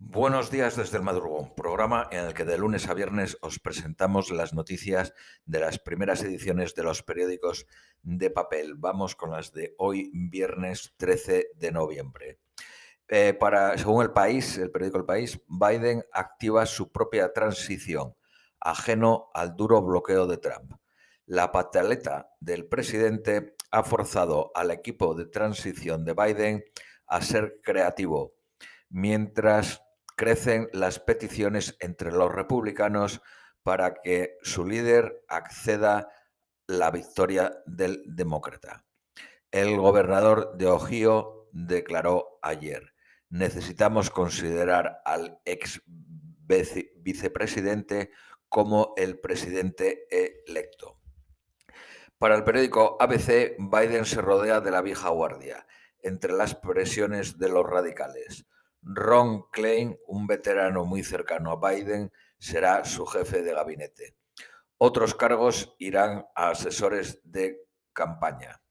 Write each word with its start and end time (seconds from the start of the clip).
Buenos 0.00 0.52
días 0.52 0.76
desde 0.76 0.96
el 0.96 1.02
madrugón, 1.02 1.52
programa 1.56 2.06
en 2.12 2.24
el 2.24 2.32
que 2.32 2.44
de 2.44 2.56
lunes 2.56 2.88
a 2.88 2.94
viernes 2.94 3.36
os 3.40 3.58
presentamos 3.58 4.30
las 4.30 4.54
noticias 4.54 5.12
de 5.44 5.58
las 5.58 5.80
primeras 5.80 6.22
ediciones 6.22 6.76
de 6.76 6.84
los 6.84 7.02
periódicos 7.02 7.66
de 8.02 8.30
papel. 8.30 8.76
Vamos 8.76 9.16
con 9.16 9.32
las 9.32 9.52
de 9.52 9.74
hoy, 9.76 10.12
viernes 10.14 10.94
13 10.98 11.48
de 11.56 11.72
noviembre. 11.72 12.38
Eh, 13.08 13.36
según 13.76 14.02
el 14.04 14.12
país, 14.12 14.56
el 14.58 14.70
periódico 14.70 14.98
El 14.98 15.04
País, 15.04 15.40
Biden 15.48 16.04
activa 16.12 16.64
su 16.64 16.92
propia 16.92 17.32
transición, 17.32 18.14
ajeno 18.60 19.30
al 19.34 19.56
duro 19.56 19.82
bloqueo 19.82 20.28
de 20.28 20.38
Trump. 20.38 20.74
La 21.26 21.50
pataleta 21.50 22.30
del 22.38 22.68
presidente 22.68 23.56
ha 23.72 23.82
forzado 23.82 24.52
al 24.54 24.70
equipo 24.70 25.16
de 25.16 25.26
transición 25.26 26.04
de 26.04 26.14
Biden 26.14 26.64
a 27.08 27.20
ser 27.20 27.58
creativo, 27.62 28.34
mientras 28.90 29.82
crecen 30.18 30.68
las 30.72 30.98
peticiones 30.98 31.76
entre 31.78 32.10
los 32.10 32.34
republicanos 32.34 33.22
para 33.62 33.94
que 33.94 34.36
su 34.42 34.66
líder 34.66 35.24
acceda 35.28 36.10
la 36.66 36.90
victoria 36.90 37.62
del 37.66 38.02
demócrata. 38.04 38.84
El 39.52 39.78
gobernador 39.78 40.56
de 40.56 40.66
Ohio 40.66 41.48
declaró 41.52 42.40
ayer, 42.42 42.92
necesitamos 43.30 44.10
considerar 44.10 45.00
al 45.04 45.40
ex 45.44 45.80
vicepresidente 46.96 48.10
como 48.48 48.94
el 48.96 49.20
presidente 49.20 50.08
electo. 50.46 50.98
Para 52.18 52.34
el 52.34 52.42
periódico 52.42 52.96
ABC, 52.98 53.56
Biden 53.58 54.04
se 54.04 54.20
rodea 54.20 54.60
de 54.60 54.72
la 54.72 54.82
vieja 54.82 55.10
guardia, 55.10 55.64
entre 56.00 56.32
las 56.32 56.56
presiones 56.56 57.38
de 57.38 57.48
los 57.48 57.64
radicales. 57.64 58.46
Ron 58.90 59.50
Klein, 59.50 59.98
un 60.06 60.26
veterano 60.26 60.86
muy 60.86 61.04
cercano 61.04 61.52
a 61.52 61.70
Biden, 61.70 62.10
será 62.38 62.86
su 62.86 63.04
jefe 63.04 63.42
de 63.42 63.52
gabinete. 63.52 64.16
Otros 64.78 65.14
cargos 65.14 65.74
irán 65.78 66.24
a 66.34 66.50
asesores 66.50 67.20
de 67.22 67.66
campaña. 67.92 68.62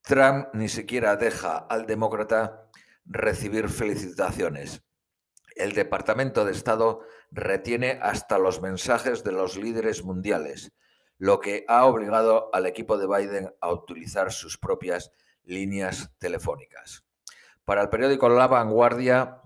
Trump 0.00 0.48
ni 0.54 0.70
siquiera 0.70 1.16
deja 1.16 1.58
al 1.58 1.84
demócrata 1.84 2.70
recibir 3.04 3.68
felicitaciones. 3.68 4.82
El 5.56 5.74
Departamento 5.74 6.46
de 6.46 6.52
Estado 6.52 7.02
retiene 7.30 7.98
hasta 8.00 8.38
los 8.38 8.62
mensajes 8.62 9.24
de 9.24 9.32
los 9.32 9.58
líderes 9.58 10.04
mundiales, 10.04 10.72
lo 11.18 11.40
que 11.40 11.66
ha 11.68 11.84
obligado 11.84 12.48
al 12.54 12.64
equipo 12.64 12.96
de 12.96 13.06
Biden 13.06 13.54
a 13.60 13.70
utilizar 13.70 14.32
sus 14.32 14.56
propias 14.56 15.12
líneas 15.42 16.14
telefónicas. 16.18 17.03
Para 17.64 17.82
el 17.82 17.88
periódico 17.88 18.28
La 18.28 18.46
Vanguardia, 18.46 19.40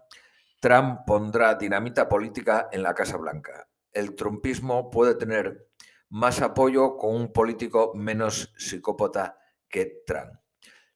Trump 0.60 1.00
pondrá 1.06 1.54
dinamita 1.54 2.08
política 2.08 2.68
en 2.72 2.82
la 2.82 2.94
Casa 2.94 3.16
Blanca. 3.16 3.68
El 3.92 4.16
trumpismo 4.16 4.90
puede 4.90 5.14
tener 5.14 5.68
más 6.08 6.40
apoyo 6.42 6.96
con 6.96 7.14
un 7.14 7.32
político 7.32 7.92
menos 7.94 8.52
psicópata 8.56 9.38
que 9.68 10.02
Trump. 10.04 10.32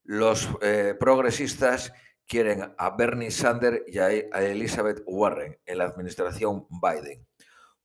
Los 0.02 0.48
eh, 0.62 0.96
progresistas 0.98 1.92
quieren 2.26 2.74
a 2.76 2.90
Bernie 2.96 3.30
Sanders 3.30 3.82
y 3.86 3.98
a 3.98 4.10
Elizabeth 4.10 5.02
Warren 5.06 5.60
en 5.64 5.78
la 5.78 5.84
administración 5.84 6.66
Biden, 6.70 7.26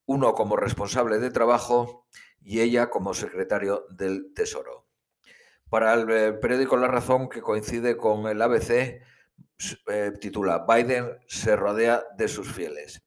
uno 0.06 0.32
como 0.34 0.56
responsable 0.56 1.18
de 1.18 1.30
trabajo 1.30 2.06
y 2.40 2.60
ella 2.60 2.90
como 2.90 3.14
secretario 3.14 3.86
del 3.90 4.32
Tesoro. 4.34 4.88
Para 5.70 5.94
el 5.94 6.10
eh, 6.10 6.32
periódico 6.32 6.76
La 6.76 6.88
Razón, 6.88 7.28
que 7.28 7.42
coincide 7.42 7.96
con 7.96 8.26
el 8.26 8.40
ABC, 8.40 9.02
eh, 9.88 10.12
titula 10.20 10.64
Biden 10.68 11.18
se 11.26 11.56
rodea 11.56 12.04
de 12.16 12.28
sus 12.28 12.52
fieles. 12.52 13.02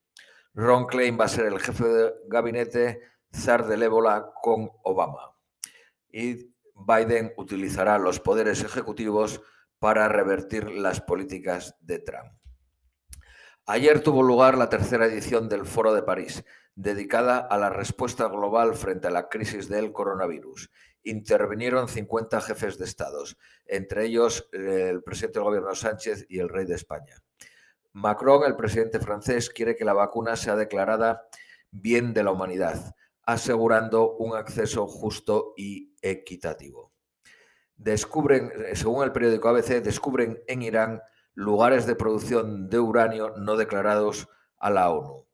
Ron 0.54 0.86
Klein 0.86 1.18
va 1.20 1.26
a 1.26 1.30
ser 1.30 1.46
el 1.46 1.60
jefe 1.60 1.86
de 1.86 2.14
gabinete 2.28 3.02
zar 3.34 3.66
del 3.66 3.84
ébola 3.84 4.32
con 4.42 4.70
Obama. 4.84 5.36
Y 6.10 6.54
Biden 6.76 7.34
utilizará 7.38 7.98
los 7.98 8.20
poderes 8.20 8.64
ejecutivos 8.64 9.42
para 9.80 10.10
revertir 10.10 10.70
las 10.70 11.02
políticas 11.02 11.76
de 11.80 12.00
Trump. 12.00 12.34
Ayer 13.66 14.02
tuvo 14.02 14.22
lugar 14.23 14.58
la 14.58 14.70
tercera 14.70 15.06
edición 15.06 15.48
del 15.48 15.66
Foro 15.66 15.94
de 15.94 16.04
París, 16.04 16.44
dedicada 16.76 17.38
a 17.38 17.58
la 17.58 17.70
respuesta 17.70 18.28
global 18.28 18.76
frente 18.76 19.08
a 19.08 19.11
la 19.11 19.30
crisis 19.30 19.70
del 19.70 19.92
coronavirus 19.92 20.70
intervinieron 21.04 21.88
50 21.88 22.42
jefes 22.42 22.78
de 22.78 22.86
estados, 22.86 23.38
entre 23.66 24.06
ellos 24.06 24.50
eh, 24.54 24.89
el 24.89 25.04
presidente 25.04 25.39
del 25.39 25.45
gobierno 25.45 25.76
Sánchez 25.76 26.26
y 26.30 26.39
el 26.39 26.50
rey 26.50 26.66
de 26.66 26.76
España. 26.76 27.16
Macron, 27.94 28.44
el 28.45 28.56
presidente 28.56 29.00
francés, 29.00 29.50
quiere 29.50 29.76
que 29.76 29.86
la 29.86 29.94
vacuna 29.94 30.36
sea 30.36 30.56
declarada 30.56 31.28
bien 31.72 32.14
de 32.14 32.23
la 32.23 32.32
humanidad, 32.32 32.95
asegurando 33.23 34.16
un 34.17 34.36
acceso 34.36 34.88
justo 34.88 35.54
y 35.58 35.94
equitativo. 36.02 36.92
Descubren, 37.76 38.52
eh, 38.56 38.76
según 38.76 39.04
el 39.04 39.11
periódico 39.11 39.50
ABC, 39.50 39.82
descubren 39.82 40.42
en 40.48 40.61
Irán 40.61 41.02
lugares 41.34 41.86
de 41.86 41.95
producción 41.95 42.70
de 42.70 42.80
uranio 42.80 43.34
no 43.38 43.58
declarados 43.58 44.28
a 44.58 44.70
la 44.70 44.90
ONU. 44.90 45.26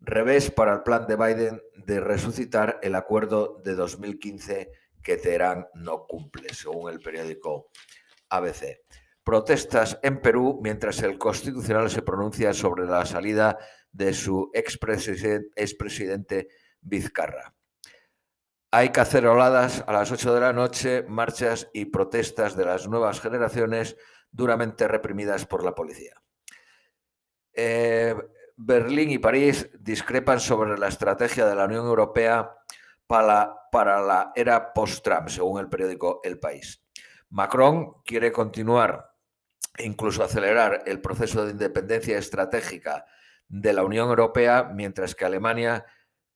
Revés 0.00 0.50
para 0.50 0.74
el 0.74 0.82
plan 0.82 1.06
de 1.06 1.16
Biden 1.16 1.62
de 1.74 2.00
resucitar 2.00 2.78
el 2.82 2.94
acuerdo 2.94 3.60
de 3.64 3.74
2015 3.74 4.72
que 5.02 5.16
Teherán 5.16 5.66
no 5.74 6.06
cumple, 6.06 6.52
según 6.54 6.90
el 6.90 7.00
periódico 7.00 7.70
ABC. 8.28 8.80
Protestas 9.22 9.98
en 10.02 10.20
Perú 10.20 10.60
mientras 10.62 11.02
el 11.02 11.18
Constitucional 11.18 11.90
se 11.90 12.02
pronuncia 12.02 12.52
sobre 12.52 12.86
la 12.86 13.04
salida 13.06 13.58
de 13.92 14.14
su 14.14 14.50
expresidente 14.54 16.48
Vizcarra. 16.80 17.54
Hay 18.72 18.90
caceroladas 18.90 19.84
a 19.86 19.92
las 19.92 20.12
8 20.12 20.34
de 20.34 20.40
la 20.40 20.52
noche, 20.52 21.04
marchas 21.08 21.68
y 21.72 21.86
protestas 21.86 22.56
de 22.56 22.64
las 22.64 22.88
nuevas 22.88 23.20
generaciones 23.20 23.96
duramente 24.30 24.86
reprimidas 24.86 25.44
por 25.44 25.64
la 25.64 25.74
policía. 25.74 26.14
Eh, 27.52 28.14
Berlín 28.56 29.10
y 29.10 29.18
París 29.18 29.68
discrepan 29.78 30.38
sobre 30.38 30.78
la 30.78 30.88
estrategia 30.88 31.46
de 31.46 31.54
la 31.56 31.64
Unión 31.64 31.86
Europea 31.86 32.54
para, 33.10 34.00
la 34.00 34.32
era 34.36 34.72
post-Trump, 34.72 35.28
según 35.28 35.58
el 35.58 35.68
periódico 35.68 36.20
El 36.22 36.38
País. 36.38 36.80
Macron 37.30 38.02
quiere 38.04 38.30
continuar 38.30 39.16
e 39.76 39.84
incluso 39.84 40.22
acelerar 40.22 40.84
el 40.86 41.00
proceso 41.00 41.44
de 41.44 41.50
independencia 41.50 42.16
estratégica 42.18 43.04
de 43.48 43.72
la 43.72 43.84
Unión 43.84 44.10
Europea, 44.10 44.70
mientras 44.72 45.16
que 45.16 45.24
Alemania 45.24 45.86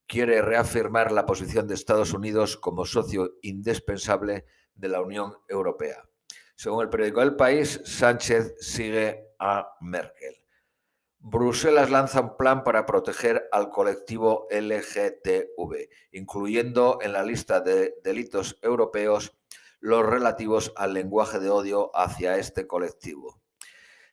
quiere 0.08 0.42
reafirmar 0.42 1.12
la 1.12 1.26
posición 1.26 1.68
de 1.68 1.74
Estados 1.74 2.12
Unidos 2.12 2.56
como 2.56 2.84
socio 2.84 3.34
indispensable 3.42 4.44
de 4.74 4.88
la 4.88 5.00
Unión 5.00 5.32
Europea. 5.48 6.02
Según 6.56 6.82
el 6.82 6.90
periódico 6.90 7.22
El 7.22 7.36
País, 7.36 7.82
Sánchez 7.84 8.56
sigue 8.58 9.28
a 9.38 9.76
Merkel. 9.80 10.43
Bruselas 11.26 11.88
lanza 11.88 12.20
un 12.20 12.36
plan 12.36 12.64
para 12.64 12.84
proteger 12.84 13.48
al 13.50 13.70
colectivo 13.70 14.46
LGTV, 14.50 15.88
incluyendo 16.12 16.98
en 17.00 17.14
la 17.14 17.22
lista 17.22 17.62
de 17.62 17.94
delitos 18.04 18.58
europeos 18.60 19.34
los 19.80 20.04
relativos 20.04 20.74
al 20.76 20.92
lenguaje 20.92 21.38
de 21.38 21.48
odio 21.48 21.90
hacia 21.94 22.36
este 22.36 22.66
colectivo. 22.66 23.40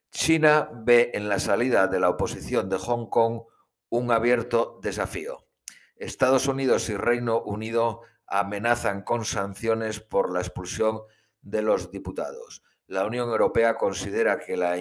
China 0.09 0.69
ve 0.71 1.11
en 1.13 1.27
la 1.27 1.39
salida 1.39 1.87
de 1.87 1.99
la 1.99 2.07
oposición 2.07 2.69
de 2.69 2.77
Hong 2.77 3.07
Kong 3.07 3.41
un 3.89 4.09
abierto 4.09 4.79
desafío. 4.81 5.45
Estados 5.97 6.47
Unidos 6.47 6.87
y 6.87 6.95
Reino 6.95 7.41
Unido 7.41 8.03
amenazan 8.25 9.01
con 9.01 9.25
sanciones 9.25 9.99
por 9.99 10.31
la 10.31 10.39
expulsión 10.39 11.01
de 11.41 11.61
los 11.61 11.91
diputados. 11.91 12.63
La 12.87 13.05
Unión 13.05 13.27
Europea 13.27 13.75
considera 13.75 14.39
que 14.39 14.55
la 14.55 14.77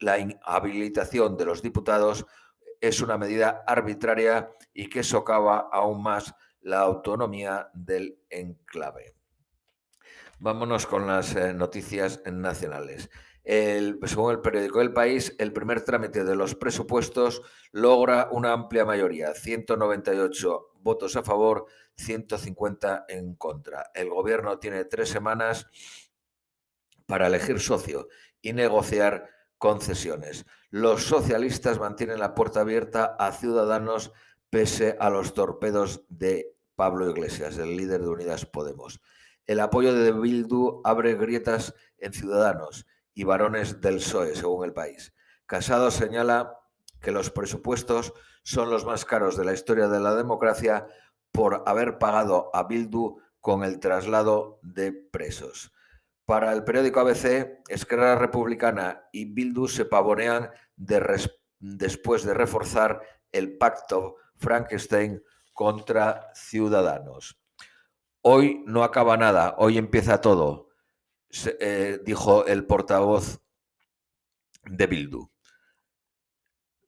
la 0.00 0.18
inhabilitación 0.18 1.36
de 1.36 1.44
los 1.44 1.62
diputados 1.62 2.26
es 2.80 3.00
una 3.00 3.18
medida 3.18 3.64
arbitraria 3.66 4.50
y 4.72 4.88
que 4.88 5.02
socava 5.02 5.68
aún 5.72 6.02
más 6.02 6.34
la 6.60 6.80
autonomía 6.80 7.70
del 7.74 8.20
enclave. 8.30 9.14
Vámonos 10.38 10.86
con 10.86 11.06
las 11.06 11.34
eh, 11.34 11.52
noticias 11.52 12.22
nacionales. 12.30 13.10
según 13.44 14.30
el 14.30 14.40
periódico 14.40 14.80
El 14.80 14.92
País, 14.92 15.34
el 15.38 15.52
primer 15.52 15.82
trámite 15.82 16.22
de 16.22 16.36
los 16.36 16.54
presupuestos 16.54 17.42
logra 17.72 18.28
una 18.30 18.52
amplia 18.52 18.84
mayoría, 18.84 19.34
198 19.34 20.74
votos 20.80 21.16
a 21.16 21.22
favor, 21.22 21.66
150 21.96 23.06
en 23.08 23.34
contra. 23.34 23.90
El 23.94 24.10
gobierno 24.10 24.58
tiene 24.58 24.84
tres 24.84 25.08
semanas 25.08 25.66
para 27.06 27.26
elegir 27.26 27.58
socio 27.58 28.08
y 28.40 28.52
negociar 28.52 29.28
concesiones. 29.58 30.46
Los 30.70 31.04
socialistas 31.04 31.78
mantienen 31.78 32.20
la 32.20 32.34
puerta 32.34 32.60
abierta 32.60 33.16
a 33.18 33.32
Ciudadanos 33.32 34.12
pese 34.50 34.96
a 34.98 35.10
los 35.10 35.34
torpedos 35.34 36.02
de 36.08 36.54
Pablo 36.74 37.10
Iglesias, 37.10 37.58
el 37.58 37.76
líder 37.76 38.02
de 38.02 38.08
Unidas 38.08 38.46
Podemos. 38.46 39.00
El 39.46 39.60
apoyo 39.60 39.94
de 39.94 40.12
Bildu 40.12 40.80
abre 40.84 41.14
grietas 41.14 41.74
en 41.98 42.12
Ciudadanos 42.12 42.86
y 43.14 43.24
varones 43.24 43.80
del 43.80 43.96
PSOE, 43.96 44.36
según 44.36 44.64
el 44.64 44.72
país. 44.72 45.12
Casado 45.46 45.90
señala 45.90 46.58
que 47.00 47.12
los 47.12 47.30
presupuestos 47.30 48.12
son 48.42 48.70
los 48.70 48.84
más 48.84 49.04
caros 49.04 49.36
de 49.36 49.44
la 49.44 49.52
historia 49.52 49.88
de 49.88 50.00
la 50.00 50.14
democracia 50.14 50.86
por 51.32 51.62
haber 51.66 51.98
pagado 51.98 52.50
a 52.54 52.64
Bildu 52.64 53.18
con 53.40 53.64
el 53.64 53.80
traslado 53.80 54.60
de 54.62 54.92
presos. 54.92 55.72
Para 56.28 56.52
el 56.52 56.62
periódico 56.62 57.00
ABC, 57.00 57.62
Esquerra 57.68 58.14
Republicana 58.14 59.08
y 59.12 59.32
Bildu 59.32 59.66
se 59.66 59.86
pavonean 59.86 60.50
después 60.76 62.22
de 62.22 62.34
reforzar 62.34 63.00
el 63.32 63.56
pacto 63.56 64.16
Frankenstein 64.36 65.22
contra 65.54 66.28
Ciudadanos. 66.34 67.40
Hoy 68.20 68.62
no 68.66 68.84
acaba 68.84 69.16
nada, 69.16 69.54
hoy 69.56 69.78
empieza 69.78 70.20
todo, 70.20 70.68
eh, 71.60 71.98
dijo 72.04 72.44
el 72.44 72.66
portavoz 72.66 73.40
de 74.64 74.86
Bildu, 74.86 75.30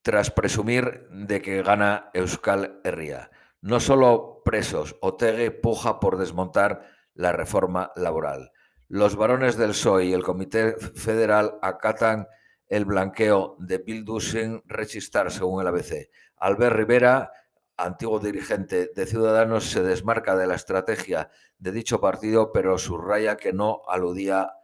tras 0.03 0.31
presumir 0.31 1.09
de 1.09 1.41
que 1.41 1.63
gana 1.63 2.11
Euskal 2.13 2.79
Herria. 2.85 3.31
No 3.63 3.81
solo 3.81 4.43
presos, 4.45 4.97
Otegue 5.01 5.51
puja 5.51 5.99
por 5.99 6.19
desmontar 6.19 6.85
la 7.15 7.33
reforma 7.33 7.91
laboral. 7.97 8.53
Los 8.93 9.15
varones 9.15 9.57
del 9.57 9.71
PSOE 9.71 10.07
y 10.07 10.13
el 10.13 10.25
Comité 10.25 10.73
Federal 10.75 11.61
acatan 11.63 12.27
el 12.67 12.85
blanqueo 12.85 13.55
de 13.61 13.79
Bildu 13.79 14.19
sin 14.19 14.65
rechistar, 14.67 15.31
según 15.31 15.61
el 15.61 15.69
ABC. 15.69 16.11
Albert 16.39 16.75
Rivera 16.75 17.31
antiguo 17.77 18.19
dirigente 18.19 18.91
de 18.93 19.07
Ciudadanos, 19.07 19.71
se 19.71 19.85
desmarca 19.85 20.37
de 20.37 20.49
la 20.49 20.57
estrategia 20.57 21.31
de 21.61 21.71
dicho 21.71 22.01
partido, 22.01 22.51
pero 22.51 22.79
subraya 22.79 23.37
que 23.37 23.53
no 23.53 23.83
aludía 23.87 24.55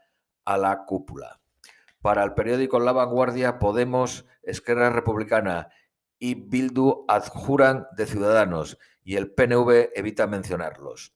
a 0.45 0.59
la 0.59 0.85
cúpula. 0.87 1.39
Para 2.01 2.25
el 2.25 2.35
periódico 2.35 2.81
La 2.81 2.91
Vanguardia, 2.91 3.61
Podemos, 3.61 4.27
Esquerra 4.43 4.91
Republicana 4.91 5.69
y 6.19 6.35
Bildu 6.35 7.05
adjuran 7.07 7.87
de 7.97 8.07
Ciudadanos 8.07 8.77
y 9.05 9.15
el 9.15 9.31
PNV 9.31 9.91
evita 9.95 10.27
mencionarlos. 10.27 11.15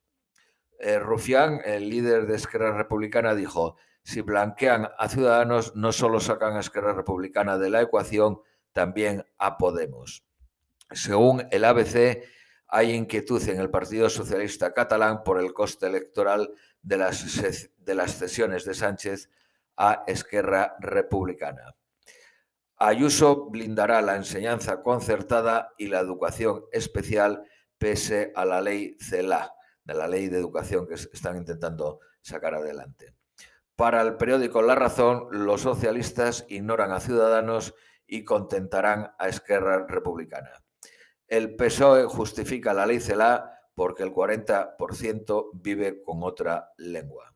Eh, 0.80 0.98
Rufián, 0.98 1.60
el 1.64 1.90
líder 1.90 2.26
de 2.26 2.36
Esquerra 2.36 2.76
Republicana, 2.76 3.34
dijo, 3.34 3.76
si 4.02 4.22
blanquean 4.22 4.88
a 4.96 5.08
Ciudadanos, 5.08 5.76
no 5.76 5.92
solo 5.92 6.20
sacan 6.20 6.56
a 6.56 6.60
Esquerra 6.60 6.94
Republicana 6.94 7.58
de 7.58 7.68
la 7.68 7.82
ecuación, 7.82 8.40
también 8.72 9.26
a 9.38 9.58
Podemos. 9.58 10.24
Según 10.90 11.46
el 11.50 11.64
ABC, 11.64 12.24
hay 12.66 12.92
inquietud 12.92 13.46
en 13.48 13.60
el 13.60 13.68
Partido 13.68 14.08
Socialista 14.08 14.72
catalán 14.72 15.22
por 15.22 15.38
el 15.38 15.52
coste 15.52 15.86
electoral 15.86 16.50
de 16.82 16.96
las, 16.96 17.68
de 17.76 17.94
las 17.94 18.12
cesiones 18.12 18.64
de 18.64 18.74
Sánchez 18.74 19.28
a 19.76 20.04
Esquerra 20.06 20.76
Republicana. 20.78 21.74
Ayuso 22.76 23.50
blindará 23.50 24.00
la 24.00 24.16
enseñanza 24.16 24.82
concertada 24.82 25.74
y 25.76 25.88
la 25.88 26.00
educación 26.00 26.64
especial 26.72 27.44
pese 27.76 28.32
a 28.34 28.44
la 28.44 28.62
ley 28.62 28.96
CELA, 28.98 29.54
de 29.84 29.94
la 29.94 30.08
ley 30.08 30.28
de 30.28 30.38
educación 30.38 30.86
que 30.86 30.94
están 30.94 31.36
intentando 31.36 32.00
sacar 32.20 32.54
adelante. 32.54 33.14
Para 33.76 34.02
el 34.02 34.16
periódico 34.16 34.60
La 34.60 34.74
Razón, 34.74 35.28
los 35.30 35.62
socialistas 35.62 36.44
ignoran 36.48 36.92
a 36.92 37.00
Ciudadanos 37.00 37.74
y 38.06 38.24
contentarán 38.24 39.12
a 39.18 39.28
Esquerra 39.28 39.86
Republicana. 39.86 40.50
El 41.26 41.56
PSOE 41.56 42.04
justifica 42.04 42.74
la 42.74 42.84
ley 42.84 43.00
CELA 43.00 43.58
porque 43.74 44.02
el 44.02 44.12
40% 44.12 45.50
vive 45.54 46.02
con 46.02 46.22
otra 46.22 46.72
lengua. 46.76 47.34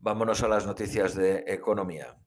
Vámonos 0.00 0.42
a 0.42 0.48
las 0.48 0.66
noticias 0.66 1.14
de 1.14 1.44
economía. 1.46 2.18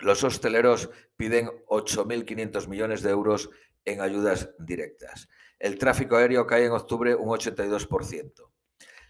Los 0.00 0.22
hosteleros 0.22 0.90
piden 1.16 1.48
8.500 1.68 2.68
millones 2.68 3.02
de 3.02 3.10
euros 3.10 3.48
en 3.86 4.02
ayudas 4.02 4.50
directas. 4.58 5.28
El 5.58 5.78
tráfico 5.78 6.16
aéreo 6.16 6.46
cae 6.46 6.66
en 6.66 6.72
octubre 6.72 7.14
un 7.14 7.28
82%. 7.28 8.50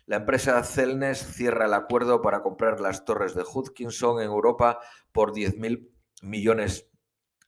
La 0.07 0.17
empresa 0.17 0.63
Celnes 0.63 1.19
cierra 1.19 1.67
el 1.67 1.75
acuerdo 1.75 2.23
para 2.23 2.43
comprar 2.43 2.81
las 2.81 3.05
torres 3.05 3.35
de 3.35 3.43
Hutchinson 3.43 4.21
en 4.23 4.27
Europa 4.27 4.79
por 5.11 5.33
10.000 5.33 5.91
millones 6.23 6.89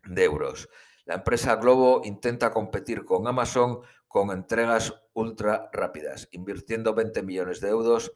de 0.04 0.24
euros. 0.24 0.68
La 1.04 1.14
empresa 1.14 1.54
Globo 1.56 2.02
intenta 2.04 2.50
competir 2.50 3.04
con 3.04 3.28
Amazon 3.28 3.80
con 4.08 4.30
entregas 4.30 4.94
ultra 5.12 5.70
rápidas, 5.72 6.28
invirtiendo 6.32 6.94
20 6.94 7.22
millones 7.22 7.60
de 7.60 7.68
euros 7.68 8.12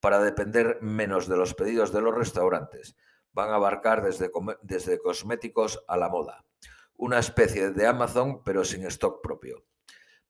para 0.00 0.20
depender 0.20 0.78
menos 0.80 1.28
de 1.28 1.36
los 1.36 1.54
pedidos 1.54 1.92
de 1.92 2.00
los 2.00 2.14
restaurantes. 2.14 2.96
Van 3.32 3.50
a 3.50 3.56
abarcar 3.56 4.02
desde, 4.02 4.30
desde 4.62 4.98
cosméticos 4.98 5.84
a 5.86 5.96
la 5.96 6.08
moda. 6.08 6.44
Una 7.02 7.18
especie 7.18 7.72
de 7.72 7.84
Amazon, 7.88 8.44
pero 8.44 8.64
sin 8.64 8.86
stock 8.86 9.20
propio. 9.24 9.64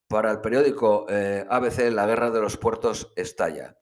Para 0.08 0.30
el 0.30 0.40
periódico 0.40 1.04
eh, 1.06 1.44
ABC, 1.46 1.92
la 1.92 2.06
guerra 2.06 2.30
de 2.30 2.40
los 2.40 2.56
puertos 2.56 3.12
estalla. 3.14 3.76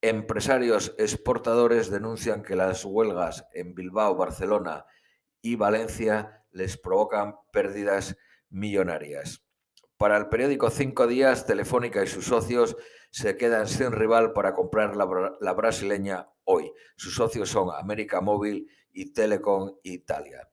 Empresarios 0.00 0.94
exportadores 0.96 1.90
denuncian 1.90 2.42
que 2.42 2.56
las 2.56 2.86
huelgas 2.86 3.44
en 3.52 3.74
Bilbao, 3.74 4.16
Barcelona 4.16 4.86
y 5.42 5.56
Valencia 5.56 6.46
les 6.52 6.78
provocan 6.78 7.34
pérdidas 7.52 8.16
millonarias. 8.48 9.44
Para 9.98 10.16
el 10.16 10.30
periódico 10.30 10.70
Cinco 10.70 11.06
Días, 11.06 11.44
Telefónica 11.44 12.02
y 12.02 12.06
sus 12.06 12.24
socios 12.24 12.78
se 13.10 13.36
quedan 13.36 13.68
sin 13.68 13.92
rival 13.92 14.32
para 14.32 14.54
comprar 14.54 14.96
la, 14.96 15.52
brasileña 15.52 16.30
hoy. 16.44 16.72
Sus 16.96 17.14
socios 17.14 17.50
son 17.50 17.68
América 17.78 18.22
Móvil 18.22 18.70
y 18.90 19.12
Telecom 19.12 19.76
Italia. 19.82 20.48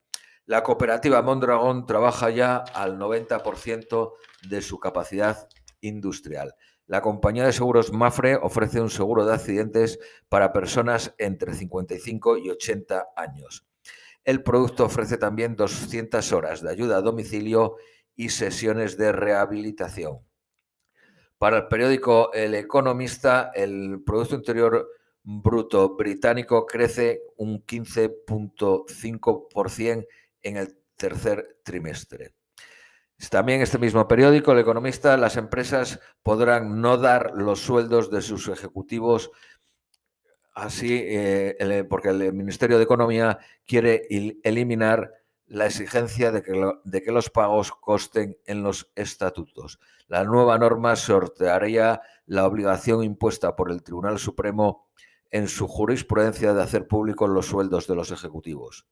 La 0.50 0.62
cooperativa 0.64 1.22
Mondragón 1.22 1.86
trabaja 1.86 2.28
ya 2.28 2.56
al 2.56 2.98
90% 2.98 4.14
de 4.48 4.62
su 4.62 4.80
capacidad 4.80 5.48
industrial. 5.80 6.56
La 6.88 7.02
compañía 7.02 7.46
de 7.46 7.52
seguros 7.52 7.92
Mafre 7.92 8.34
ofrece 8.34 8.80
un 8.80 8.90
seguro 8.90 9.24
de 9.24 9.32
accidentes 9.32 10.00
para 10.28 10.52
personas 10.52 11.14
entre 11.18 11.54
55 11.54 12.38
y 12.38 12.50
80 12.50 13.10
años. 13.14 13.64
El 14.24 14.42
producto 14.42 14.86
ofrece 14.86 15.18
también 15.18 15.54
200 15.54 16.32
horas 16.32 16.62
de 16.62 16.70
ayuda 16.70 16.96
a 16.96 17.02
domicilio 17.02 17.76
y 18.16 18.30
sesiones 18.30 18.96
de 18.96 19.12
rehabilitación. 19.12 20.18
Para 21.38 21.58
el 21.58 21.68
periódico 21.68 22.32
El 22.32 22.56
Economista, 22.56 23.52
el 23.54 24.02
Producto 24.04 24.34
Interior 24.34 24.88
Bruto 25.22 25.96
británico 25.96 26.66
crece 26.66 27.22
un 27.36 27.64
15.5% 27.64 30.06
en 30.42 30.56
el 30.56 30.78
tercer 30.96 31.60
trimestre. 31.64 32.34
También 33.30 33.60
este 33.60 33.78
mismo 33.78 34.08
periódico, 34.08 34.52
El 34.52 34.60
Economista, 34.60 35.16
las 35.16 35.36
empresas 35.36 36.00
podrán 36.22 36.80
no 36.80 36.96
dar 36.96 37.32
los 37.34 37.60
sueldos 37.60 38.10
de 38.10 38.22
sus 38.22 38.48
ejecutivos 38.48 39.30
Así, 40.54 41.00
eh, 41.06 41.86
porque 41.88 42.08
el 42.08 42.32
Ministerio 42.32 42.76
de 42.76 42.84
Economía 42.84 43.38
quiere 43.66 44.06
eliminar 44.42 45.12
la 45.46 45.66
exigencia 45.66 46.32
de 46.32 46.42
que, 46.42 46.52
de 46.84 47.02
que, 47.02 47.12
los 47.12 47.30
pagos 47.30 47.72
costen 47.72 48.36
en 48.44 48.62
los 48.62 48.90
estatutos. 48.94 49.80
La 50.06 50.24
nueva 50.24 50.58
norma 50.58 50.96
sortearía 50.96 52.02
la 52.26 52.46
obligación 52.46 53.02
impuesta 53.02 53.56
por 53.56 53.70
el 53.70 53.82
Tribunal 53.82 54.18
Supremo 54.18 54.90
en 55.30 55.48
su 55.48 55.66
jurisprudencia 55.66 56.52
de 56.52 56.62
hacer 56.62 56.86
públicos 56.86 57.30
los 57.30 57.46
sueldos 57.46 57.86
de 57.86 57.94
los 57.94 58.10
ejecutivos. 58.10 58.86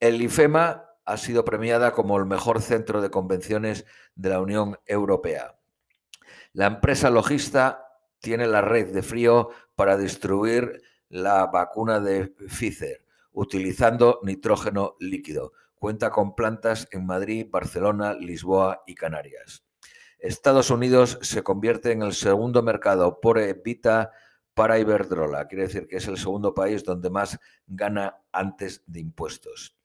El 0.00 0.20
IFEMA 0.20 0.84
ha 1.04 1.16
sido 1.16 1.44
premiada 1.44 1.92
como 1.92 2.18
el 2.18 2.26
mejor 2.26 2.60
centro 2.60 3.00
de 3.00 3.10
convenciones 3.10 3.86
de 4.14 4.28
la 4.28 4.40
Unión 4.40 4.78
Europea. 4.86 5.58
La 6.52 6.66
empresa 6.66 7.10
logista 7.10 7.86
tiene 8.18 8.46
la 8.46 8.60
red 8.60 8.92
de 8.92 9.02
frío 9.02 9.50
para 9.74 9.96
distribuir 9.96 10.82
la 11.08 11.46
vacuna 11.46 12.00
de 12.00 12.26
Pfizer 12.26 13.06
utilizando 13.36 14.20
nitrógeno 14.22 14.96
líquido. 14.98 15.52
Cuenta 15.74 16.10
con 16.10 16.34
plantas 16.34 16.88
en 16.90 17.04
Madrid, 17.04 17.46
Barcelona, 17.50 18.14
Lisboa 18.14 18.82
y 18.86 18.94
Canarias. 18.94 19.62
Estados 20.18 20.70
Unidos 20.70 21.18
se 21.20 21.42
convierte 21.42 21.92
en 21.92 22.02
el 22.02 22.14
segundo 22.14 22.62
mercado 22.62 23.20
por 23.20 23.38
evita 23.38 24.10
para 24.56 24.78
Iberdrola. 24.78 25.46
Quiere 25.48 25.64
decir 25.64 25.86
que 25.86 25.98
es 25.98 26.08
el 26.08 26.16
segundo 26.16 26.54
país 26.54 26.82
donde 26.82 27.10
más 27.10 27.38
gana 27.66 28.22
antes 28.32 28.82
de 28.86 29.00
impuestos. 29.00 29.76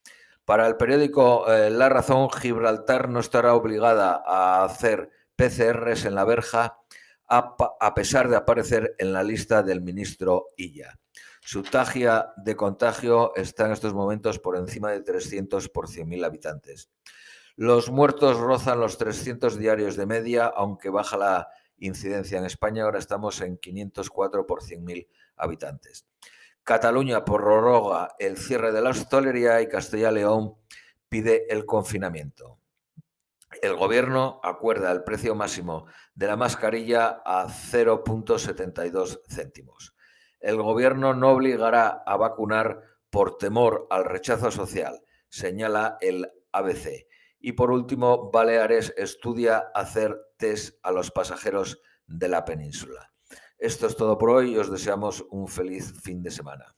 Para 0.45 0.65
el 0.65 0.77
periódico 0.77 1.51
eh, 1.51 1.69
La 1.69 1.89
Razón, 1.89 2.29
Gibraltar 2.29 3.09
no 3.09 3.19
estará 3.19 3.53
obligada 3.53 4.23
a 4.25 4.63
hacer 4.63 5.11
PCRs 5.35 6.05
en 6.05 6.15
la 6.15 6.23
verja 6.23 6.77
a, 7.27 7.93
pesar 7.93 8.29
de 8.29 8.37
aparecer 8.37 8.95
en 8.97 9.11
la 9.11 9.23
lista 9.23 9.61
del 9.61 9.81
ministro 9.81 10.47
Illa. 10.55 10.97
Su 11.41 11.63
tagia 11.63 12.33
de 12.37 12.55
contagio 12.55 13.35
está 13.35 13.65
en 13.65 13.73
estos 13.73 13.93
momentos 13.93 14.39
por 14.39 14.55
encima 14.55 14.91
de 14.91 15.01
300 15.01 15.67
por 15.67 15.89
100.000 15.89 16.25
habitantes. 16.25 16.89
Los 17.57 17.89
muertos 17.89 18.37
rozan 18.37 18.79
los 18.79 18.97
300 18.97 19.57
diarios 19.57 19.97
de 19.97 20.05
media, 20.05 20.45
aunque 20.45 20.89
baja 20.89 21.17
la 21.17 21.49
incidencia 21.81 22.39
en 22.39 22.45
España. 22.45 22.83
Ahora 22.83 22.99
estamos 22.99 23.41
en 23.41 23.57
504 23.57 24.47
por 24.47 24.63
100.000 24.63 25.07
habitantes. 25.35 26.07
Cataluña 26.63 27.25
prorroga 27.25 28.15
el 28.19 28.37
cierre 28.37 28.71
de 28.71 28.81
la 28.81 28.91
hostelería 28.91 29.61
y 29.61 29.67
Castilla 29.67 30.11
León 30.11 30.55
pide 31.09 31.51
el 31.51 31.65
confinamiento. 31.65 32.59
El 33.61 33.75
gobierno 33.75 34.39
acuerda 34.43 34.91
el 34.91 35.03
precio 35.03 35.35
máximo 35.35 35.87
de 36.15 36.27
la 36.27 36.37
mascarilla 36.37 37.21
a 37.25 37.47
0.72 37.47 39.21
céntimos. 39.27 39.93
El 40.39 40.57
gobierno 40.57 41.13
no 41.13 41.31
obligará 41.31 42.03
a 42.05 42.15
vacunar 42.15 42.81
por 43.09 43.37
temor 43.37 43.87
al 43.89 44.05
rechazo 44.05 44.51
social, 44.51 45.03
señala 45.29 45.97
el 45.99 46.31
ABC. 46.51 47.07
Y 47.41 47.53
por 47.53 47.71
último, 47.71 48.29
Baleares 48.31 48.93
estudia 48.95 49.71
hacer 49.73 50.15
test 50.37 50.77
a 50.83 50.91
los 50.91 51.09
pasajeros 51.11 51.81
de 52.05 52.27
la 52.27 52.45
península. 52.45 53.11
Esto 53.57 53.87
es 53.87 53.95
todo 53.95 54.17
por 54.17 54.29
hoy 54.29 54.53
y 54.53 54.57
os 54.57 54.71
deseamos 54.71 55.25
un 55.29 55.47
feliz 55.47 55.93
fin 56.01 56.21
de 56.21 56.31
semana. 56.31 56.75